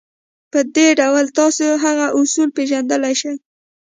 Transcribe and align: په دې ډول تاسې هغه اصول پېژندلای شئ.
په 0.51 0.59
دې 0.75 0.87
ډول 0.99 1.25
تاسې 1.37 1.65
هغه 1.83 2.07
اصول 2.19 2.49
پېژندلای 2.57 3.15
شئ. 3.21 3.35